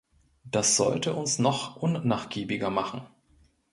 [0.45, 3.03] Das sollte uns noch unnachgiebiger machen.